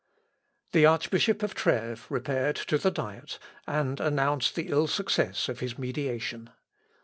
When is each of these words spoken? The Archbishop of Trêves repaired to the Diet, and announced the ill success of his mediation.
The 0.71 0.87
Archbishop 0.87 1.43
of 1.43 1.53
Trêves 1.53 2.09
repaired 2.09 2.55
to 2.55 2.79
the 2.79 2.89
Diet, 2.89 3.37
and 3.67 3.99
announced 3.99 4.55
the 4.55 4.69
ill 4.69 4.87
success 4.87 5.47
of 5.47 5.59
his 5.59 5.77
mediation. 5.77 6.49